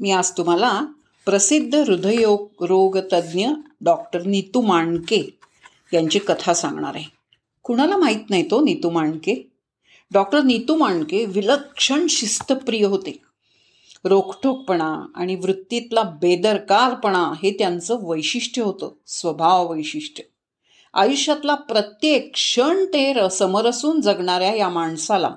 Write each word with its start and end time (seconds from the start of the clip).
मी 0.00 0.10
आज 0.10 0.30
तुम्हाला 0.30 0.82
प्रसिद्ध 1.24 1.74
हृदयोग 1.74 2.64
रोगतज्ञ 2.64 3.48
डॉक्टर 3.80 4.22
नीतू 4.22 4.60
मांडके 4.60 5.38
यांची 5.92 6.18
कथा 6.18 6.54
सांगणार 6.54 6.94
आहे. 6.94 7.04
कुणाला 7.62 7.96
माहीत 7.96 8.30
नाही 8.30 8.50
तो 8.50 8.60
नीतू 8.60 8.90
मांडके? 8.90 9.50
डॉक्टर 10.12 10.42
नीतू 10.42 10.76
मांडके 10.76 11.24
विलक्षण 11.24 12.06
शिस्तप्रिय 12.06 12.84
होते. 12.84 13.22
रोखठोकपणा 14.04 15.06
आणि 15.14 15.34
वृत्तीतला 15.34 16.02
बेदरकारपणा 16.02 17.32
हे 17.42 17.50
त्यांचं 17.58 17.98
वैशिष्ट्य 18.02 18.62
होतं 18.62 18.90
स्वभाव 19.06 19.72
वैशिष्ट्य. 19.72 20.22
आयुष्यातला 20.94 21.54
प्रत्येक 21.54 22.30
क्षण 22.34 22.84
ते 22.84 23.12
र 23.12 23.28
समरसून 23.28 24.00
जगणाऱ्या 24.00 24.54
या 24.54 24.68
माणसाला 24.68 25.30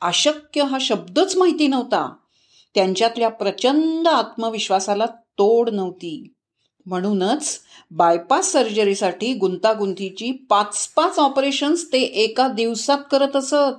अशक्य 0.00 0.62
हा 0.62 0.78
शब्दच 0.80 1.36
माहिती 1.36 1.66
नव्हता. 1.66 2.14
त्यांच्यातल्या 2.74 3.28
प्रचंड 3.28 4.08
आत्मविश्वासाला 4.08 5.06
तोड 5.06 5.70
नव्हती. 5.70 6.34
म्हणूनच 6.86 7.60
बायपास 7.90 8.46
सर्जरीसाठी 8.46 9.34
गुंतागुंतीची 9.34 10.32
पाच 10.32 10.88
पाच 10.96 11.18
ऑपरेशन्स 11.18 11.92
ते 11.92 11.98
एका 11.98 12.48
दिवसात 12.48 12.98
करत 13.10 13.36
असत. 13.36 13.74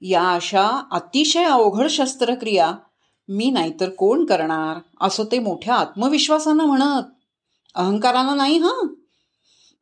या 0.00 0.30
अशा 0.30 0.88
अतिशय 0.90 1.44
अवघड 1.44 1.88
शस्त्रक्रिया 1.88 2.72
मी 3.28 3.50
नाहीतर 3.50 3.88
कोण 3.88 4.24
करणार? 4.24 4.78
असं 5.00 5.24
ते 5.32 5.38
मोठ्या 5.38 5.74
आत्मविश्वासानं 5.74 6.64
म्हणत. 6.64 7.02
अहंकारानं 7.74 8.36
नाही 8.36 8.58
हां? 8.58 8.94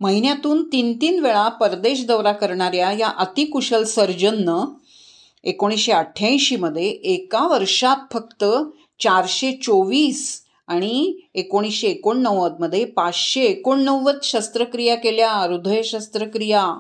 महिन्यातून 0.01 0.69
तीन 0.73 0.97
तीन 0.97 1.21
वेळा 1.21 1.49
परदेश 1.49 2.07
दौरा 2.07 2.33
करणाऱ्या 2.33 2.93
या 2.93 3.09
अतिकुशल 3.09 3.85
सर्जननं 3.85 4.65
एकोणीसशे 5.45 5.93
अठ्ठ्याऐंशीमध्ये 5.93 6.89
एका 6.89 7.47
वर्षात 7.47 7.97
फक्त 8.13 8.45
चारशे 9.01 9.53
चोवीस 9.53 10.43
आणि 10.67 11.21
एकोणीसशे 11.35 11.87
एकोणनव्वदमध्ये 11.87 12.85
पाचशे 12.85 13.41
एकोणनव्वद 13.41 14.17
शस्त्रक्रिया 14.23 14.95
केल्या 14.95 15.31
हृदय 15.31 15.83
शस्त्रक्रिया. 15.83 16.79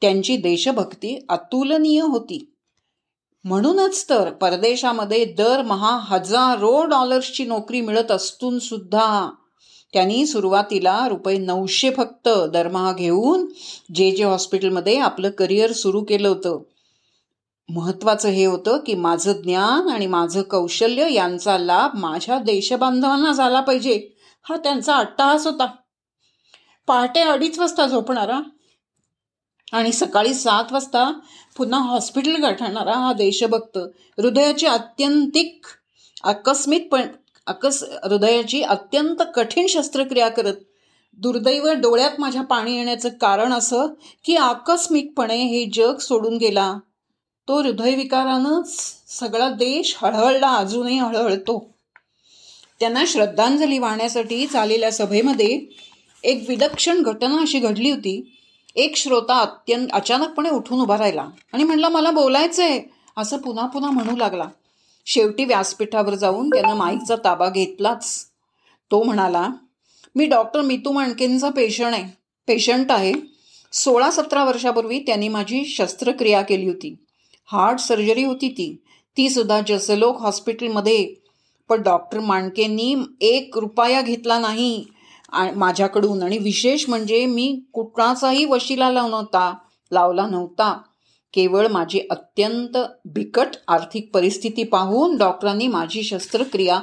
त्यांची 0.00 0.36
देशभक्ती 0.36 1.18
अतुलनीय 1.28 2.00
होती. 2.00 2.52
म्हणूनच 3.44 4.08
तर 4.08 4.30
परदेशामध्ये 4.30 5.24
दरमहा 5.24 5.98
हजारो 6.02 6.84
डॉलर्सची 6.84 7.44
नोकरी 7.44 7.80
मिळत 7.80 8.10
असून 8.10 8.58
सुद्धा 8.58 9.30
त्यांनी 9.92 10.26
सुरुवातीला 10.26 11.08
रुपये 11.08 11.38
नऊशे 11.38 11.90
फक्त 11.90 12.28
दरमहा 12.52 12.92
घेऊन 12.92 13.46
जे 13.94 14.10
जे 14.10 14.24
हॉस्पिटलमध्ये 14.24 14.96
आपलं 14.98 15.30
करिअर 15.30 15.72
सुरू 15.72 16.02
केलं 16.04 16.28
होतं. 16.28 16.62
महत्वाचं 17.68 18.28
हे 18.28 18.44
होतं 18.44 18.78
की 18.78 18.94
माझं 18.94 19.32
ज्ञान 19.32 19.88
आणि 19.88 20.06
माझं 20.06 20.42
कौशल्य 20.42 21.12
यांचा 21.12 21.58
लाभ 21.58 21.90
माझ्या 21.94 22.38
देशबांधवांना 22.38 23.32
झाला 23.32 23.60
पाहिजे. 23.60 24.16
हा 24.42 24.56
त्यांचा 24.56 24.96
अट्टाहास 24.96 25.46
होता. 25.46 25.66
पहाटे 26.86 27.20
अडीच 27.20 27.58
वाजता 27.58 27.86
झोपणारा 27.86 28.40
आणि 29.72 29.92
सकाळी 29.92 30.34
सात 30.34 30.72
वाजता 30.72 31.12
पुन्हा 31.56 31.80
हॉस्पिटल 31.80 32.36
गाठणारा 32.36 32.92
हा 32.92 33.12
देशभक्त. 33.12 33.78
हृदयाची 34.18 34.66
अत्यंतिक 34.66 35.66
आकस्मिक 36.24 36.88
पण 36.92 37.02
अकस 37.46 37.82
हृदयाची 38.04 38.62
अत्यंत 38.62 39.22
कठीण 39.34 39.66
शस्त्रक्रिया 39.66 40.28
करत 40.28 40.54
दुर्दैव 41.18 41.68
डोळ्यात 41.72 42.20
माझ्या 42.20 42.42
पाणी 42.42 42.76
येण्याचं 42.76 43.08
कारण 43.08 43.52
असं 43.52 43.86
की 44.24 44.36
आकस्मिकपणे 44.36 45.36
हे 45.36 45.64
जग 45.74 45.96
सोडून 45.98 46.36
गेला. 46.36 46.78
तो 47.48 47.62
हृदयविकारानंच 47.62 48.94
सगळा 49.08 49.48
देश 49.48 49.96
हळहळला 50.02 50.48
अजूनही 50.48 50.98
हळहळतो. 50.98 51.74
त्यांना 52.80 53.04
श्रद्धांजली 53.06 53.78
वाहण्यासाठी 53.78 54.46
झालेल्या 54.46 54.92
सभेमध्ये 54.92 55.60
एक 56.24 56.44
विलक्षण 56.48 57.02
घटना 57.02 57.40
अशी 57.40 57.58
घडली 57.58 57.90
होती. 57.90 58.36
एक 58.76 58.96
श्रोता 58.96 59.38
अत्यंत 59.38 59.88
अचानकपणे 59.92 60.50
उठून 60.50 60.80
उभा 60.80 60.98
राहिला 60.98 61.28
आणि 61.52 61.64
म्हणला 61.64 61.88
मला 61.88 62.10
बोलायचं 62.10 62.62
आहे 62.62 62.82
असं 63.16 63.38
पुन्हा 63.38 63.66
पुन्हा 63.66 63.90
म्हणू 63.90 64.16
लागला. 64.16 64.44
शेवटी 65.06 65.44
व्यासपीठावर 65.44 66.14
जाऊन 66.14 66.48
त्यानं 66.48 66.76
माईकचा 66.76 67.16
ताबा 67.16 67.48
घेतलाच. 67.48 68.26
तो 68.90 69.02
म्हणाला 69.02 69.48
मी 70.16 70.26
डॉक्टर 70.26 70.60
मितू 70.60 70.92
माणकेंचा 70.92 71.50
पेशंट 71.50 71.94
आहे 71.94 72.04
पेशंट 72.46 72.92
आहे. 72.92 73.12
सोळा 73.72 74.10
सतरा 74.10 74.44
वर्षापूर्वी 74.44 74.98
त्यांनी 74.98 75.28
माझी 75.28 75.64
शस्त्रक्रिया 75.64 76.42
केली 76.42 76.66
होती. 76.66 77.04
हार्ट 77.52 77.78
सर्जरी 77.78 78.24
होती 78.24 78.48
ती. 78.48 78.76
ती 79.16 79.28
सुद्धा 79.30 79.60
जसलोक 79.68 80.20
हॉस्पिटलमध्ये. 80.20 81.14
पण 81.68 81.82
डॉक्टर 81.82 82.20
मांडकेंनी 82.20 82.94
एक 83.20 83.58
रुपया 83.58 84.00
घेतला 84.02 84.38
नाही 84.38 84.84
माझ्याकडून. 85.56 86.22
आणि 86.22 86.38
विशेष 86.38 86.88
म्हणजे 86.88 87.24
मी 87.26 87.60
कुठलाचाही 87.72 88.44
वशिला 88.44 88.90
लावनव्हता 88.90 89.54
लावला 89.92 90.26
नव्हता. 90.26 90.78
केवळ 91.34 91.66
माझी 91.68 92.00
अत्यंत 92.10 92.76
बिकट 93.04 93.56
आर्थिक 93.68 94.10
परिस्थिती 94.14 94.62
पाहून 94.64 95.16
डॉक्टरांनी 95.16 95.66
माझी 95.66 96.02
शस्त्रक्रिया 96.02 96.80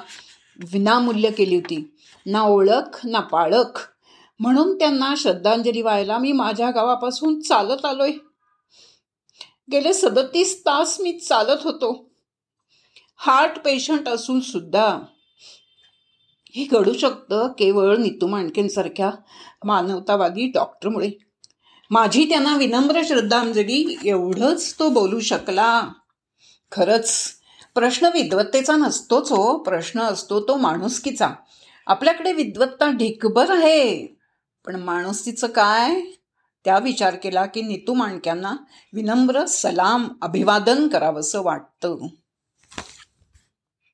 विनामूल्य 0.73 1.31
केली 1.31 1.55
होती. 1.55 1.93
ना 2.25 2.41
ओळख 2.41 3.05
ना 3.05 3.19
पाळख. 3.19 3.87
म्हणून 4.39 4.75
त्यांना 4.75 5.13
श्रद्धांजली 5.17 5.81
व्हायला 5.81 6.17
मी 6.17 6.31
माझ्या 6.31 6.71
गावापासून 6.71 7.39
चालत 7.39 7.85
आलोय. 7.85 8.11
गेले 9.71 9.93
सदतीस 9.93 10.61
तास 10.61 10.99
मी 10.99 11.19
चालत 11.19 11.57
होतो. 11.63 12.09
हार्ट 13.17 13.59
पेशंट 13.59 14.09
असून 14.09 14.39
सुद्धा 14.39 14.99
हे 16.55 16.63
घडू 16.63 16.93
शकतं 16.93 17.47
केवळ 17.47 17.95
नितू 17.95 18.27
माणकेंसारख्या 18.27 19.11
मानवतावादी 19.63 20.47
डॉक्टरमुळे. 20.47 21.09
माझी 21.89 22.25
त्यांना 22.29 22.57
विनम्र 22.57 23.01
श्रद्धांजली 23.07 23.97
एवढंच 24.05 24.79
तो 24.79 24.89
बोलू 24.89 25.19
शकला. 25.19 25.83
खरंच 26.71 27.31
प्रश्न 27.75 28.05
विद्वत्तेचा 28.05 28.75
नसतोच 28.75 29.31
हो 29.31 29.57
प्रश्न 29.57 30.01
असतो 30.01 30.39
तो 30.39 30.57
माणुसकीचा. 30.57 31.29
आपल्याकडे 31.87 32.33
विद्वत्ता 32.33 32.91
ढिकभर 32.91 33.51
आहे. 33.51 34.07
पण 34.65 34.75
माणुसकीचं 34.75 35.47
काय? 35.47 36.01
त्या 36.65 36.79
विचार 36.79 37.15
केला 37.15 37.45
की 37.45 37.61
नितू 37.61 37.93
माणक्यांना 37.93 38.55
विनम्र 38.93 39.45
सलाम 39.45 40.07
अभिवादन 40.21 40.87
करावंसं 40.87 41.43
वाटतं. 41.43 42.07